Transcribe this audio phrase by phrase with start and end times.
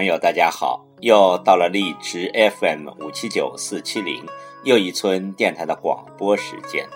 [0.00, 0.82] 朋友，大家好！
[1.00, 4.24] 又到了荔枝 FM 五七九四七零
[4.64, 6.88] 又一村电台的广播时间。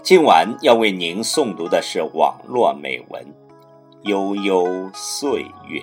[0.00, 3.20] 今晚要为您诵读的是网络美文
[4.02, 5.80] 《悠悠岁月》。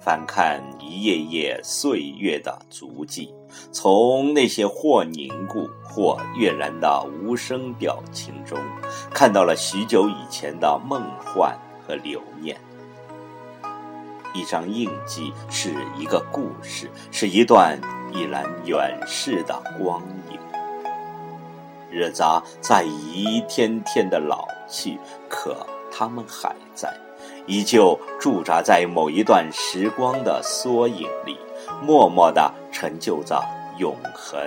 [0.00, 3.34] 翻看一页页岁月的足迹，
[3.72, 8.56] 从那些或凝固或跃然的无声表情中，
[9.12, 11.58] 看到了许久以前的梦幻。
[11.84, 12.56] 和留念，
[14.34, 17.80] 一张印记是一个故事，是一段
[18.12, 20.38] 已然远逝的光影。
[21.90, 22.22] 日子
[22.60, 26.92] 在一天天的老去，可他们还在，
[27.46, 31.38] 依旧驻扎在某一段时光的缩影里，
[31.82, 33.42] 默默地成就着
[33.78, 34.40] 永恒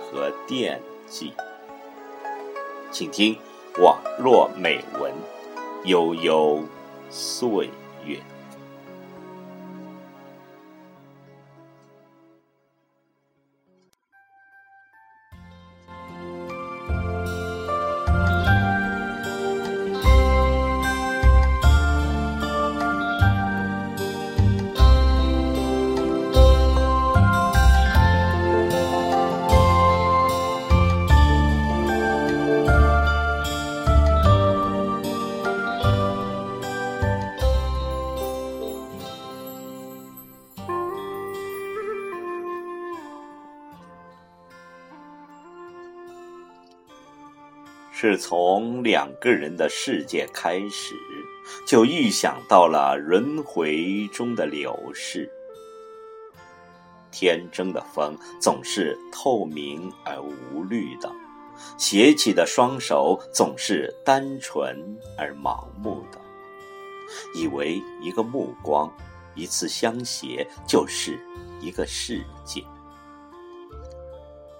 [0.00, 1.32] 和惦记。
[2.90, 3.36] 请听
[3.78, 5.12] 网络美文。
[5.84, 6.62] 悠悠
[7.08, 7.70] 岁
[8.04, 8.18] 月。
[48.02, 50.94] 是从两个人的世界开始，
[51.66, 55.30] 就预想到了轮回中的流逝。
[57.12, 61.12] 天真的风总是透明而无虑的，
[61.76, 66.18] 携起的双手总是单纯而盲目的，
[67.34, 68.90] 以为一个目光，
[69.34, 71.20] 一次相携就是
[71.60, 72.64] 一个世界。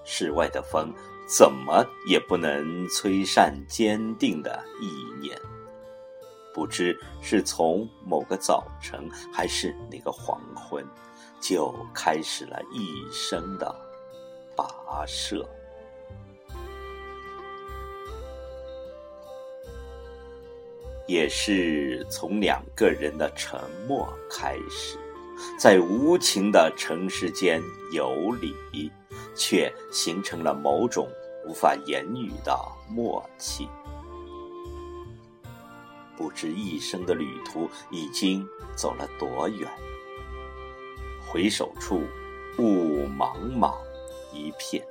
[0.05, 0.93] 世外的风。
[1.31, 5.41] 怎么也不能吹散坚定的意念。
[6.53, 10.85] 不知是从某个早晨，还是哪个黄昏，
[11.41, 13.73] 就开始了一生的
[14.57, 15.49] 跋涉。
[21.07, 24.99] 也是从两个人的沉默开始，
[25.57, 27.63] 在无情的尘世间
[27.93, 28.91] 游离，
[29.37, 31.09] 却形成了某种。
[31.47, 32.57] 无法言语的
[32.89, 33.69] 默契，
[36.17, 38.47] 不知一生的旅途已经
[38.77, 39.69] 走了多远。
[41.27, 42.03] 回首处，
[42.59, 43.75] 雾茫茫
[44.33, 44.85] 一片，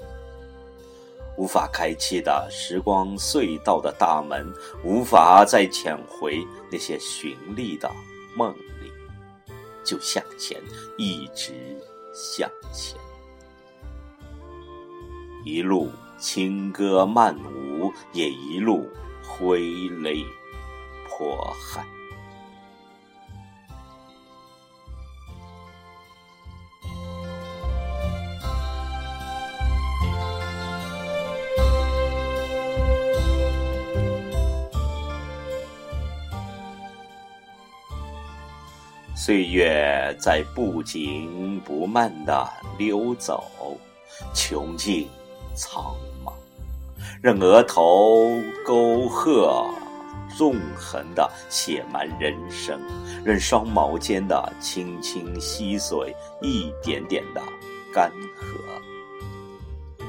[1.37, 4.51] 无法开启的时光隧道的大门，
[4.83, 7.89] 无法再潜回那些寻觅的
[8.35, 8.91] 梦里，
[9.83, 10.61] 就向前，
[10.97, 11.53] 一直
[12.13, 12.97] 向前，
[15.45, 15.89] 一路。
[16.19, 18.87] 轻歌曼舞，也一路
[19.23, 20.23] 挥泪
[21.07, 21.85] 泼汗。
[39.15, 43.77] 岁月在不紧不慢地溜走，
[44.33, 45.07] 穷尽
[45.55, 45.95] 苍。
[47.21, 48.31] 任额头
[48.65, 49.69] 沟壑
[50.37, 52.79] 纵横的写满人生，
[53.25, 57.41] 任双眸间的清清溪水一点点的
[57.93, 60.01] 干涸，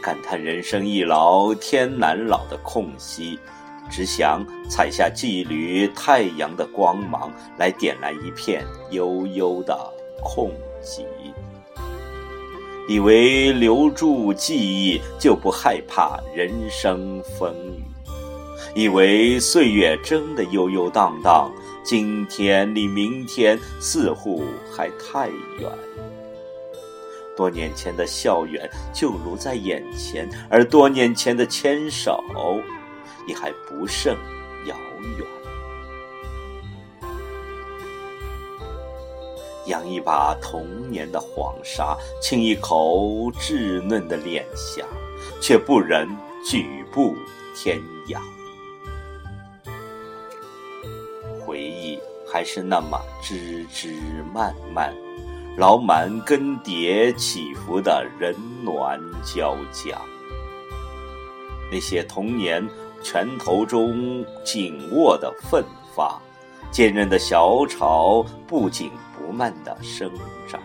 [0.00, 3.38] 感叹人生易老天难老的空隙，
[3.90, 9.78] 只想采下几缕太阳的光芒，来点燃一片悠悠的
[10.24, 10.50] 空
[10.82, 11.04] 寂。
[12.88, 17.54] 以为留住记忆就不害怕人生风
[18.74, 21.50] 雨，以为岁月真的悠悠荡荡，
[21.84, 24.44] 今天离明天似乎
[24.74, 25.28] 还太
[25.60, 25.70] 远。
[27.36, 32.22] 多年前的校园就如在眼前，而多年前的牵手
[33.26, 34.14] 也还不甚
[34.66, 34.76] 遥
[35.18, 35.41] 远。
[39.66, 44.84] 扬一把童年的黄沙，亲一口稚嫩的脸颊，
[45.40, 46.08] 却不忍
[46.44, 47.14] 举步
[47.54, 48.20] 天涯。
[51.40, 53.94] 回忆还是那么枝枝
[54.34, 54.92] 蔓蔓，
[55.56, 58.34] 老满更迭起伏的人
[58.64, 60.00] 峦交加。
[61.70, 62.66] 那些童年
[63.02, 66.20] 拳头中紧握的奋发。
[66.70, 68.90] 坚韧的小草不仅
[69.32, 70.12] 慢地生
[70.46, 70.60] 长。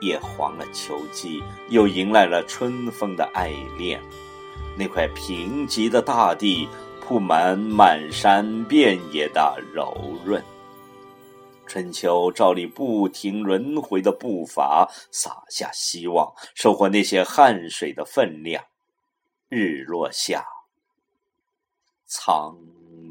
[0.00, 4.02] 叶黄了秋季，又迎来了春风的爱恋。
[4.76, 6.68] 那块贫瘠的大地，
[7.00, 9.94] 铺满满山遍野的柔
[10.24, 10.42] 润。
[11.66, 18.62] 春秋照例不停轮回的步伐，洒下希望，收获那些汗水的分量。
[19.48, 20.44] 日落下，
[22.06, 22.56] 苍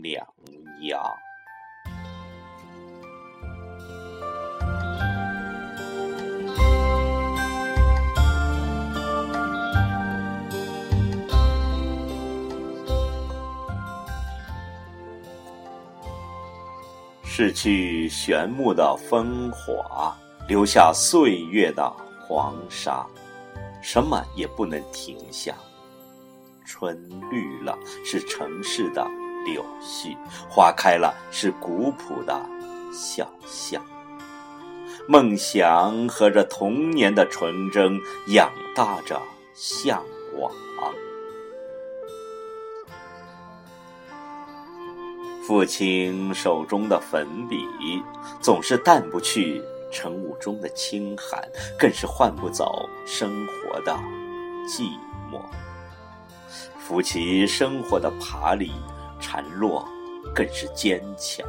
[0.04, 0.28] 凉
[0.82, 1.02] 鸦。
[17.36, 20.16] 逝去玄木的风华，
[20.48, 21.92] 留下岁月的
[22.22, 23.04] 黄沙，
[23.82, 25.56] 什么也不能停下。
[26.64, 26.96] 春
[27.32, 27.76] 绿了，
[28.06, 29.04] 是城市的
[29.48, 30.16] 柳絮；
[30.48, 32.40] 花开了，是古朴的
[32.94, 33.84] 小巷。
[35.08, 39.20] 梦想和着童年的纯真，养大着
[39.56, 40.04] 向
[40.40, 40.52] 往。
[45.46, 47.68] 父亲手中的粉笔，
[48.40, 49.62] 总是淡不去
[49.92, 51.46] 晨雾中的清寒，
[51.78, 53.92] 更是换不走生活的
[54.66, 54.84] 寂
[55.30, 55.42] 寞。
[56.80, 58.72] 扶起生活的爬犁，
[59.20, 59.86] 缠落
[60.34, 61.46] 更是坚强。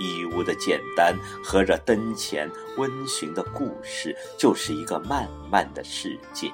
[0.00, 1.14] 义乌的简单，
[1.44, 6.50] 和着灯前温驯的故事，就是一个漫漫的世界。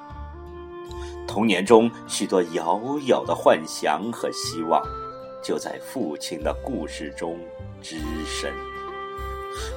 [1.25, 4.83] 童年中许多遥遥的幻想和希望。
[5.41, 7.39] 就在父亲的故事中
[7.81, 8.53] 只身，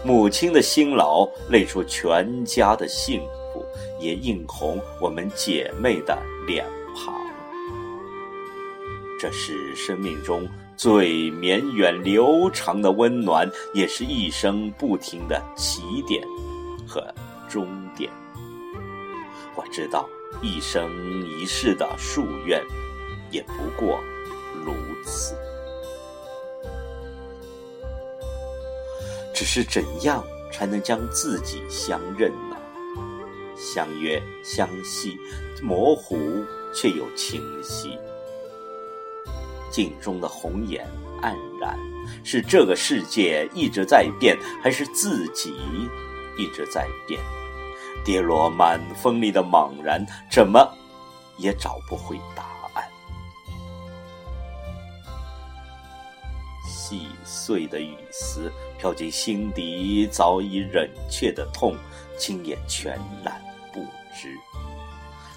[0.05, 3.21] 母亲的辛劳累出全家的幸
[3.53, 3.65] 福，
[4.01, 7.15] 也映红我们姐妹的脸庞。
[9.21, 16.27] 这是生命中最绵远流长的温暖，也是一生不停的起点
[16.89, 17.01] 和
[17.49, 18.11] 终点。
[19.55, 20.09] 我知道，
[20.43, 20.91] 一生
[21.39, 22.61] 一世的夙愿，
[23.31, 24.01] 也不过
[24.65, 24.75] 如
[25.05, 25.37] 此。
[29.35, 32.57] 只是怎样才能将自己相认呢？
[33.57, 35.19] 相约相系，
[35.63, 36.17] 模糊
[36.75, 37.99] 却又清晰。
[39.71, 40.87] 镜中的红颜
[41.23, 41.79] 黯然，
[42.25, 45.55] 是这个世界一直在变，还是自己
[46.37, 47.21] 一直在变？
[48.05, 50.69] 跌落满风里的茫然，怎么
[51.39, 52.45] 也找不回答
[56.93, 58.53] 细碎的雨丝。
[58.79, 61.77] 飘进心底早已忍却的痛，
[62.19, 63.41] 今也全然
[63.73, 63.81] 不
[64.13, 64.37] 知。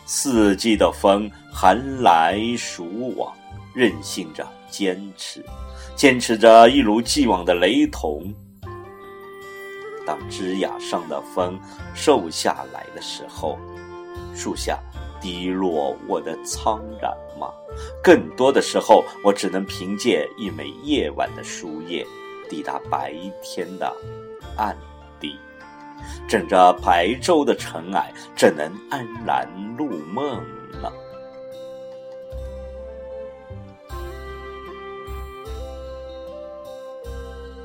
[0.06, 3.32] 四季的风，寒来暑往，
[3.74, 5.46] 任性着坚持，
[5.96, 8.34] 坚持着一如既往的雷同。
[10.08, 11.60] 当枝桠上的风
[11.94, 13.60] 瘦下来的时候，
[14.36, 14.80] 树下
[15.26, 17.52] 滴落我的苍然吗？
[18.04, 22.06] 更多的时候，我只能凭借一枚夜晚的书页。
[22.48, 23.92] 抵达白天的
[24.56, 24.78] 暗
[25.20, 25.36] 地，
[26.30, 30.38] 枕着白昼的尘埃，怎能安然入梦
[30.80, 30.92] 呢？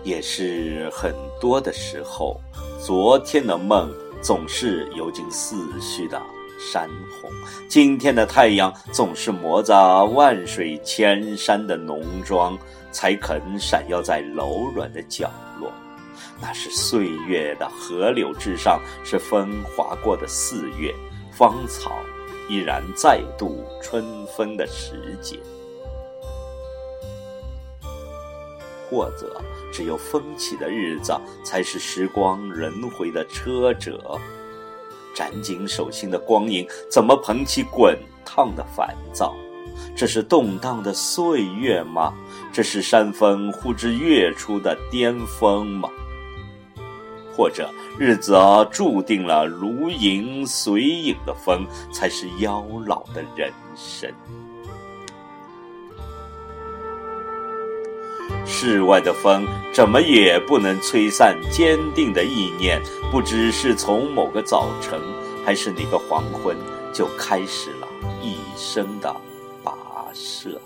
[0.02, 2.40] 也是很多的时候，
[2.82, 6.18] 昨天的梦总是游进思绪的
[6.60, 7.30] 山红，
[7.68, 12.56] 今天的太阳总是磨着万水千山的浓妆。
[12.92, 15.72] 才肯闪耀在柔软的角落，
[16.42, 20.92] 那是岁月的河流之上，是风划过的四月，
[21.30, 22.00] 芳草
[22.48, 24.04] 依然再度春
[24.36, 25.38] 风的时节。
[28.90, 29.40] 或者，
[29.72, 34.18] 只有风起的日子，才是时光轮回的车辙。
[35.14, 39.34] 斩紧手心的光影，怎么捧起滚烫的烦躁？
[39.96, 42.12] 这是动荡的岁月吗？
[42.52, 45.88] 这是山峰呼之跃出的巅峰吗？
[47.34, 48.36] 或者日子
[48.70, 54.12] 注定了如影随影的风，才是妖老的人生？
[58.62, 62.78] 室外的风怎么也不能吹散坚定的意念。
[63.10, 65.00] 不知是从某个早晨，
[65.42, 66.54] 还是哪个黄昏，
[66.92, 67.88] 就开始了
[68.20, 69.16] 一生的
[69.64, 69.72] 跋
[70.12, 70.60] 涉。